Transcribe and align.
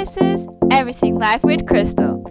This 0.00 0.16
is 0.16 0.48
Everything 0.70 1.18
Life 1.18 1.44
with 1.44 1.66
Christel. 1.66 2.24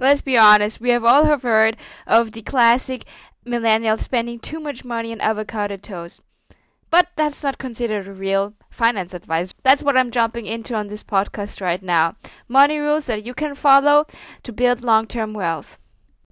Let's 0.00 0.22
be 0.22 0.38
honest, 0.38 0.80
we 0.80 0.88
have 0.88 1.04
all 1.04 1.26
have 1.26 1.42
heard 1.42 1.76
of 2.06 2.32
the 2.32 2.40
classic 2.40 3.04
millennial 3.44 3.98
spending 3.98 4.38
too 4.38 4.60
much 4.60 4.82
money 4.82 5.12
on 5.12 5.20
avocado 5.20 5.76
toast. 5.76 6.22
But 6.88 7.08
that's 7.16 7.44
not 7.44 7.58
considered 7.58 8.06
real 8.06 8.54
finance 8.70 9.12
advice. 9.12 9.52
That's 9.62 9.84
what 9.84 9.98
I'm 9.98 10.10
jumping 10.10 10.46
into 10.46 10.74
on 10.74 10.88
this 10.88 11.04
podcast 11.04 11.60
right 11.60 11.82
now. 11.82 12.16
Money 12.48 12.78
rules 12.78 13.04
that 13.04 13.26
you 13.26 13.34
can 13.34 13.54
follow 13.54 14.06
to 14.44 14.52
build 14.54 14.82
long 14.82 15.06
term 15.06 15.34
wealth. 15.34 15.76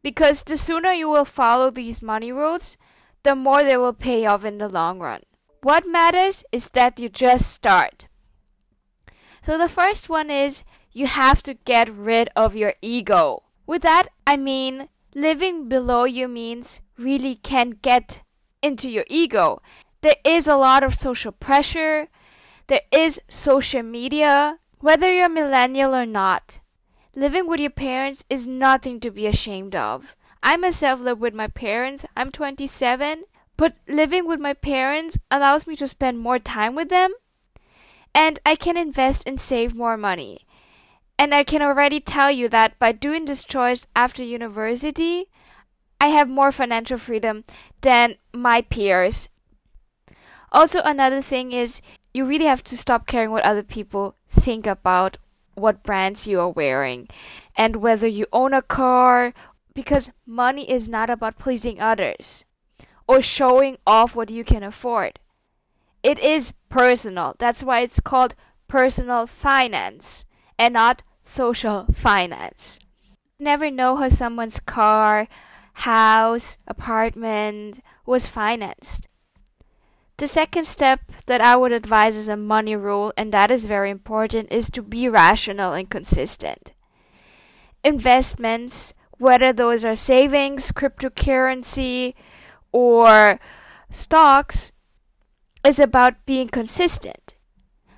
Because 0.00 0.44
the 0.44 0.56
sooner 0.56 0.92
you 0.92 1.08
will 1.08 1.24
follow 1.24 1.70
these 1.70 2.02
money 2.02 2.30
rules, 2.30 2.76
the 3.24 3.34
more 3.34 3.64
they 3.64 3.76
will 3.76 3.94
pay 3.94 4.26
off 4.26 4.44
in 4.44 4.58
the 4.58 4.68
long 4.68 5.00
run. 5.00 5.22
What 5.60 5.88
matters 5.88 6.44
is 6.52 6.68
that 6.68 7.00
you 7.00 7.08
just 7.08 7.50
start. 7.50 8.06
So 9.44 9.58
the 9.58 9.68
first 9.68 10.08
one 10.08 10.30
is 10.30 10.64
you 10.90 11.06
have 11.06 11.42
to 11.42 11.52
get 11.52 11.94
rid 11.94 12.30
of 12.34 12.56
your 12.56 12.72
ego. 12.80 13.42
With 13.66 13.82
that, 13.82 14.08
I 14.26 14.38
mean 14.38 14.88
living 15.14 15.68
below 15.68 16.04
you 16.04 16.28
means 16.28 16.80
really 16.96 17.34
can't 17.34 17.82
get 17.82 18.22
into 18.62 18.88
your 18.88 19.04
ego. 19.06 19.60
There 20.00 20.16
is 20.24 20.48
a 20.48 20.56
lot 20.56 20.82
of 20.82 20.94
social 20.94 21.30
pressure, 21.30 22.08
there 22.68 22.80
is 22.90 23.20
social 23.28 23.82
media, 23.82 24.60
whether 24.80 25.12
you're 25.12 25.28
millennial 25.28 25.94
or 25.94 26.06
not. 26.06 26.60
Living 27.14 27.46
with 27.46 27.60
your 27.60 27.68
parents 27.68 28.24
is 28.30 28.48
nothing 28.48 28.98
to 29.00 29.10
be 29.10 29.26
ashamed 29.26 29.74
of. 29.74 30.16
I 30.42 30.56
myself 30.56 31.00
live 31.00 31.20
with 31.20 31.34
my 31.34 31.48
parents. 31.48 32.06
I'm 32.16 32.30
27, 32.30 33.24
but 33.58 33.76
living 33.86 34.26
with 34.26 34.40
my 34.40 34.54
parents 34.54 35.18
allows 35.30 35.66
me 35.66 35.76
to 35.76 35.86
spend 35.86 36.18
more 36.18 36.38
time 36.38 36.74
with 36.74 36.88
them 36.88 37.12
and 38.14 38.38
I 38.46 38.54
can 38.54 38.76
invest 38.76 39.26
and 39.26 39.40
save 39.40 39.74
more 39.74 39.96
money. 39.96 40.40
And 41.18 41.34
I 41.34 41.44
can 41.44 41.62
already 41.62 42.00
tell 42.00 42.30
you 42.30 42.48
that 42.48 42.78
by 42.78 42.92
doing 42.92 43.24
this 43.24 43.44
choice 43.44 43.86
after 43.94 44.22
university, 44.22 45.26
I 46.00 46.08
have 46.08 46.28
more 46.28 46.52
financial 46.52 46.98
freedom 46.98 47.44
than 47.80 48.16
my 48.32 48.62
peers. 48.62 49.28
Also, 50.52 50.80
another 50.82 51.20
thing 51.20 51.52
is 51.52 51.80
you 52.12 52.24
really 52.24 52.44
have 52.44 52.62
to 52.64 52.76
stop 52.76 53.06
caring 53.06 53.30
what 53.30 53.44
other 53.44 53.62
people 53.62 54.16
think 54.28 54.66
about 54.66 55.18
what 55.54 55.82
brands 55.82 56.26
you 56.26 56.40
are 56.40 56.50
wearing 56.50 57.08
and 57.56 57.76
whether 57.76 58.06
you 58.06 58.26
own 58.32 58.52
a 58.52 58.62
car 58.62 59.32
because 59.74 60.10
money 60.26 60.68
is 60.70 60.88
not 60.88 61.10
about 61.10 61.38
pleasing 61.38 61.80
others 61.80 62.44
or 63.06 63.20
showing 63.20 63.76
off 63.86 64.14
what 64.14 64.30
you 64.30 64.44
can 64.44 64.62
afford. 64.62 65.18
It 66.04 66.18
is 66.18 66.52
personal. 66.68 67.34
That's 67.38 67.64
why 67.64 67.80
it's 67.80 67.98
called 67.98 68.34
personal 68.68 69.26
finance 69.26 70.26
and 70.58 70.74
not 70.74 71.02
social 71.22 71.86
finance. 71.94 72.78
Never 73.38 73.70
know 73.70 73.96
how 73.96 74.10
someone's 74.10 74.60
car, 74.60 75.26
house, 75.72 76.58
apartment 76.68 77.80
was 78.04 78.26
financed. 78.26 79.08
The 80.18 80.26
second 80.26 80.66
step 80.66 81.00
that 81.24 81.40
I 81.40 81.56
would 81.56 81.72
advise 81.72 82.16
as 82.16 82.28
a 82.28 82.36
money 82.36 82.76
rule, 82.76 83.12
and 83.16 83.32
that 83.32 83.50
is 83.50 83.64
very 83.64 83.90
important, 83.90 84.52
is 84.52 84.68
to 84.70 84.82
be 84.82 85.08
rational 85.08 85.72
and 85.72 85.88
consistent. 85.88 86.72
Investments, 87.82 88.92
whether 89.16 89.54
those 89.54 89.86
are 89.86 89.96
savings, 89.96 90.70
cryptocurrency, 90.70 92.12
or 92.72 93.40
stocks, 93.90 94.70
is 95.64 95.78
about 95.78 96.24
being 96.26 96.48
consistent. 96.48 97.34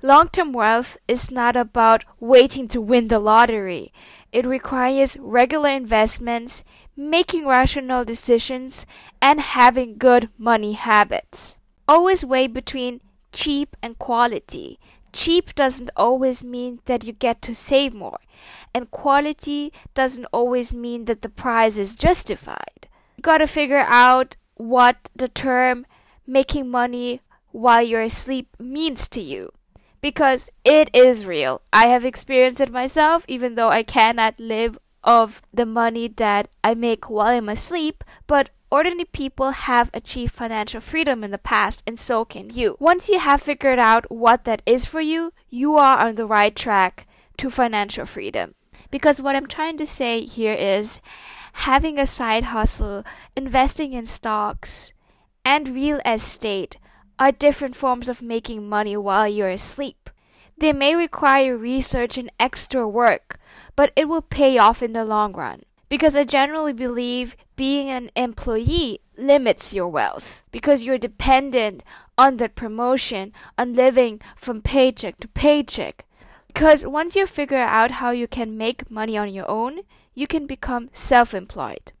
Long 0.00 0.28
term 0.28 0.52
wealth 0.52 0.96
is 1.08 1.30
not 1.30 1.56
about 1.56 2.04
waiting 2.20 2.68
to 2.68 2.80
win 2.80 3.08
the 3.08 3.18
lottery. 3.18 3.92
It 4.30 4.46
requires 4.46 5.16
regular 5.20 5.70
investments, 5.70 6.62
making 6.96 7.46
rational 7.46 8.04
decisions, 8.04 8.86
and 9.20 9.40
having 9.40 9.98
good 9.98 10.28
money 10.38 10.74
habits 10.74 11.58
always 11.88 12.24
weigh 12.24 12.46
between 12.46 13.00
cheap 13.32 13.74
and 13.82 13.98
quality. 13.98 14.78
Cheap 15.12 15.54
doesn't 15.54 15.90
always 15.96 16.44
mean 16.44 16.80
that 16.84 17.02
you 17.04 17.12
get 17.12 17.40
to 17.42 17.54
save 17.54 17.94
more, 17.94 18.18
and 18.74 18.90
quality 18.90 19.72
doesn't 19.94 20.26
always 20.26 20.74
mean 20.74 21.06
that 21.06 21.22
the 21.22 21.30
price 21.30 21.78
is 21.78 21.96
justified. 21.96 22.86
You 23.16 23.22
gotta 23.22 23.46
figure 23.46 23.84
out 23.88 24.36
what 24.54 25.08
the 25.16 25.28
term 25.28 25.86
making 26.26 26.70
money 26.70 27.22
while 27.58 27.82
you're 27.82 28.02
asleep 28.02 28.46
means 28.58 29.08
to 29.08 29.20
you. 29.20 29.50
Because 30.00 30.48
it 30.64 30.88
is 30.94 31.26
real. 31.26 31.60
I 31.72 31.88
have 31.88 32.04
experienced 32.04 32.60
it 32.60 32.70
myself, 32.70 33.24
even 33.26 33.56
though 33.56 33.70
I 33.70 33.82
cannot 33.82 34.38
live 34.38 34.78
of 35.02 35.42
the 35.52 35.66
money 35.66 36.06
that 36.06 36.46
I 36.62 36.74
make 36.74 37.10
while 37.10 37.26
I'm 37.26 37.48
asleep, 37.48 38.04
but 38.26 38.50
Ordinary 38.70 39.06
people 39.06 39.52
have 39.52 39.90
achieved 39.94 40.34
financial 40.34 40.82
freedom 40.82 41.24
in 41.24 41.30
the 41.30 41.38
past, 41.38 41.82
and 41.86 41.98
so 41.98 42.26
can 42.26 42.50
you. 42.50 42.76
Once 42.78 43.08
you 43.08 43.18
have 43.18 43.40
figured 43.40 43.78
out 43.78 44.10
what 44.10 44.44
that 44.44 44.60
is 44.66 44.84
for 44.84 45.00
you, 45.00 45.32
you 45.48 45.76
are 45.76 45.96
on 46.06 46.16
the 46.16 46.26
right 46.26 46.54
track 46.54 47.08
to 47.38 47.48
financial 47.48 48.04
freedom. 48.04 48.54
Because 48.90 49.22
what 49.22 49.34
I'm 49.34 49.46
trying 49.46 49.78
to 49.78 49.86
say 49.86 50.20
here 50.20 50.52
is 50.52 51.00
having 51.64 51.98
a 51.98 52.04
side 52.04 52.44
hustle, 52.44 53.04
investing 53.34 53.94
in 53.94 54.04
stocks, 54.04 54.92
and 55.46 55.74
real 55.74 56.00
estate 56.04 56.76
are 57.18 57.32
different 57.32 57.76
forms 57.76 58.08
of 58.08 58.22
making 58.22 58.68
money 58.68 58.96
while 58.96 59.28
you're 59.28 59.48
asleep. 59.48 60.10
They 60.56 60.72
may 60.72 60.94
require 60.94 61.56
research 61.56 62.18
and 62.18 62.30
extra 62.38 62.88
work, 62.88 63.38
but 63.76 63.92
it 63.94 64.08
will 64.08 64.22
pay 64.22 64.58
off 64.58 64.82
in 64.82 64.92
the 64.92 65.04
long 65.04 65.32
run 65.32 65.62
because 65.88 66.14
I 66.14 66.24
generally 66.24 66.72
believe 66.72 67.36
being 67.56 67.90
an 67.90 68.10
employee 68.14 69.00
limits 69.16 69.72
your 69.72 69.88
wealth 69.88 70.42
because 70.50 70.84
you're 70.84 70.98
dependent 70.98 71.82
on 72.16 72.36
that 72.36 72.54
promotion, 72.54 73.32
on 73.56 73.72
living 73.72 74.20
from 74.36 74.60
paycheck 74.60 75.18
to 75.20 75.28
paycheck. 75.28 76.04
Because 76.48 76.84
once 76.84 77.14
you 77.14 77.26
figure 77.26 77.58
out 77.58 77.92
how 77.92 78.10
you 78.10 78.26
can 78.26 78.56
make 78.56 78.90
money 78.90 79.16
on 79.16 79.32
your 79.32 79.48
own, 79.48 79.80
you 80.14 80.26
can 80.26 80.46
become 80.46 80.88
self 80.92 81.34
employed. 81.34 81.92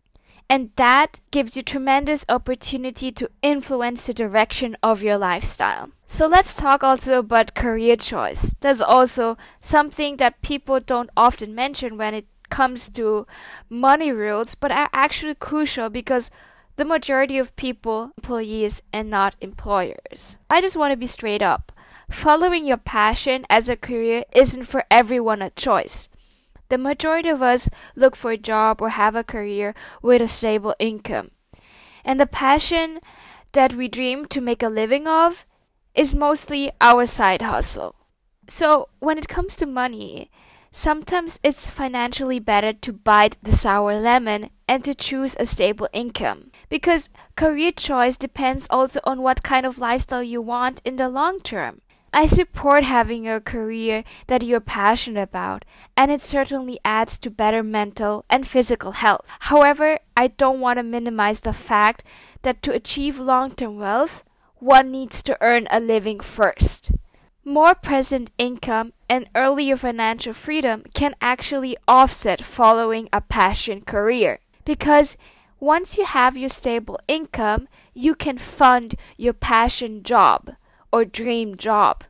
And 0.50 0.70
that 0.76 1.20
gives 1.30 1.56
you 1.56 1.62
tremendous 1.62 2.24
opportunity 2.28 3.12
to 3.12 3.30
influence 3.42 4.06
the 4.06 4.14
direction 4.14 4.76
of 4.82 5.02
your 5.02 5.18
lifestyle. 5.18 5.90
So 6.06 6.26
let's 6.26 6.56
talk 6.56 6.82
also 6.82 7.18
about 7.18 7.54
career 7.54 7.96
choice. 7.96 8.54
That's 8.60 8.80
also 8.80 9.36
something 9.60 10.16
that 10.16 10.40
people 10.40 10.80
don't 10.80 11.10
often 11.16 11.54
mention 11.54 11.98
when 11.98 12.14
it 12.14 12.26
comes 12.48 12.88
to 12.90 13.26
money 13.68 14.10
rules, 14.10 14.54
but 14.54 14.72
are 14.72 14.88
actually 14.94 15.34
crucial 15.34 15.90
because 15.90 16.30
the 16.76 16.84
majority 16.84 17.36
of 17.36 17.54
people 17.56 18.12
employees 18.16 18.80
and 18.90 19.10
not 19.10 19.34
employers. 19.42 20.38
I 20.48 20.62
just 20.62 20.76
want 20.76 20.92
to 20.92 20.96
be 20.96 21.06
straight 21.06 21.42
up. 21.42 21.72
Following 22.08 22.64
your 22.64 22.78
passion 22.78 23.44
as 23.50 23.68
a 23.68 23.76
career 23.76 24.24
isn't 24.32 24.64
for 24.64 24.84
everyone 24.90 25.42
a 25.42 25.50
choice. 25.50 26.08
The 26.68 26.78
majority 26.78 27.28
of 27.28 27.42
us 27.42 27.68
look 27.96 28.16
for 28.16 28.32
a 28.32 28.36
job 28.36 28.80
or 28.82 28.90
have 28.90 29.16
a 29.16 29.24
career 29.24 29.74
with 30.02 30.22
a 30.22 30.28
stable 30.28 30.74
income. 30.78 31.30
And 32.04 32.20
the 32.20 32.26
passion 32.26 33.00
that 33.52 33.74
we 33.74 33.88
dream 33.88 34.26
to 34.26 34.40
make 34.40 34.62
a 34.62 34.68
living 34.68 35.06
of 35.06 35.44
is 35.94 36.14
mostly 36.14 36.70
our 36.80 37.06
side 37.06 37.42
hustle. 37.42 37.94
So, 38.48 38.88
when 38.98 39.18
it 39.18 39.28
comes 39.28 39.56
to 39.56 39.66
money, 39.66 40.30
Sometimes 40.70 41.40
it's 41.42 41.70
financially 41.70 42.38
better 42.38 42.72
to 42.72 42.92
bite 42.92 43.36
the 43.42 43.52
sour 43.52 43.98
lemon 43.98 44.50
and 44.68 44.84
to 44.84 44.94
choose 44.94 45.34
a 45.40 45.46
stable 45.46 45.88
income. 45.92 46.50
Because 46.68 47.08
career 47.36 47.72
choice 47.72 48.16
depends 48.16 48.66
also 48.70 49.00
on 49.04 49.22
what 49.22 49.42
kind 49.42 49.64
of 49.64 49.78
lifestyle 49.78 50.22
you 50.22 50.42
want 50.42 50.82
in 50.84 50.96
the 50.96 51.08
long 51.08 51.40
term. 51.40 51.80
I 52.12 52.26
support 52.26 52.84
having 52.84 53.28
a 53.28 53.40
career 53.40 54.02
that 54.28 54.42
you're 54.42 54.60
passionate 54.60 55.20
about, 55.22 55.64
and 55.96 56.10
it 56.10 56.22
certainly 56.22 56.80
adds 56.84 57.18
to 57.18 57.30
better 57.30 57.62
mental 57.62 58.24
and 58.30 58.46
physical 58.46 58.92
health. 58.92 59.28
However, 59.40 59.98
I 60.16 60.28
don't 60.28 60.60
want 60.60 60.78
to 60.78 60.82
minimize 60.82 61.40
the 61.40 61.52
fact 61.52 62.02
that 62.42 62.62
to 62.62 62.72
achieve 62.72 63.18
long 63.18 63.52
term 63.52 63.76
wealth, 63.76 64.24
one 64.56 64.90
needs 64.90 65.22
to 65.24 65.36
earn 65.40 65.68
a 65.70 65.80
living 65.80 66.20
first. 66.20 66.92
More 67.44 67.74
present 67.74 68.30
income 68.38 68.92
and 69.08 69.28
earlier 69.34 69.76
financial 69.76 70.32
freedom 70.32 70.84
can 70.94 71.14
actually 71.20 71.76
offset 71.86 72.42
following 72.42 73.08
a 73.12 73.20
passion 73.20 73.82
career. 73.82 74.40
Because 74.64 75.16
once 75.60 75.98
you 75.98 76.04
have 76.04 76.36
your 76.36 76.48
stable 76.48 76.98
income, 77.06 77.68
you 77.94 78.14
can 78.14 78.38
fund 78.38 78.94
your 79.16 79.32
passion 79.32 80.02
job 80.02 80.56
or 80.92 81.04
dream 81.04 81.56
job. 81.56 82.04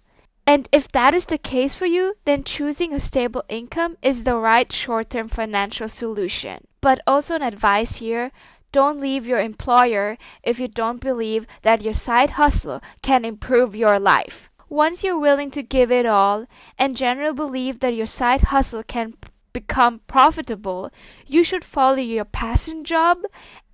And 0.47 0.69
if 0.73 0.91
that 0.93 1.13
is 1.13 1.27
the 1.27 1.37
case 1.37 1.75
for 1.75 1.87
you, 1.87 2.15
then 2.25 2.43
choosing 2.43 2.95
a 2.95 3.01
stable 3.01 3.45
income 3.49 3.99
is 4.01 4.25
the 4.25 4.37
right 4.37 4.73
short 4.73 5.11
term 5.11 5.29
financial 5.29 5.89
solution. 5.89 6.67
But 6.81 7.01
also, 7.07 7.35
an 7.35 7.43
advice 7.43 7.97
here 7.97 8.31
don't 8.73 9.01
leave 9.01 9.27
your 9.27 9.41
employer 9.41 10.19
if 10.43 10.61
you 10.61 10.69
don't 10.69 11.01
believe 11.01 11.47
that 11.63 11.83
your 11.83 11.95
side 11.95 12.31
hustle 12.31 12.81
can 13.03 13.25
improve 13.25 13.75
your 13.75 13.99
life. 13.99 14.51
Once 14.69 15.03
you're 15.03 15.19
willing 15.19 15.51
to 15.51 15.63
give 15.63 15.91
it 15.91 16.05
all 16.05 16.47
and 16.79 16.97
generally 16.97 17.35
believe 17.35 17.81
that 17.81 17.95
your 17.95 18.07
side 18.07 18.43
hustle 18.43 18.83
can 18.83 19.15
become 19.55 20.01
profitable, 20.07 20.91
you 21.27 21.43
should 21.43 21.65
follow 21.65 21.97
your 21.97 22.25
passion 22.25 22.85
job 22.85 23.19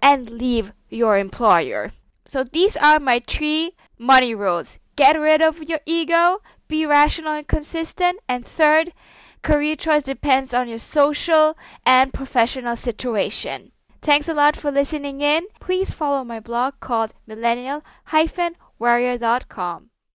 and 0.00 0.30
leave 0.30 0.72
your 0.88 1.18
employer. 1.18 1.92
So 2.26 2.44
these 2.44 2.76
are 2.76 3.00
my 3.00 3.22
three 3.26 3.72
money 3.98 4.34
rules. 4.34 4.78
Get 4.96 5.19
rid 5.19 5.43
of 5.43 5.62
your 5.62 5.81
ego, 5.87 6.41
be 6.69 6.85
rational 6.87 7.32
and 7.32 7.46
consistent, 7.46 8.20
and 8.29 8.46
third, 8.46 8.93
career 9.43 9.76
choice 9.76 10.05
depends 10.05 10.55
on 10.55 10.69
your 10.69 10.79
social 10.79 11.56
and 11.85 12.12
professional 12.12 12.76
situation. 12.76 13.73
Thanks 14.02 14.29
a 14.29 14.35
lot 14.35 14.56
for 14.56 14.70
listening 14.70 15.20
in. 15.20 15.46
Please 15.61 15.91
follow 15.91 16.23
my 16.25 16.38
blog 16.38 16.75
called 16.81 17.14
millennial-warrior.com. 17.26 19.91